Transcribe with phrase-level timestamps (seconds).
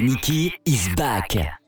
[0.00, 1.61] Nicky is back.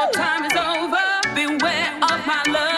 [0.00, 1.06] your time is over.
[1.34, 2.69] Beware of my love.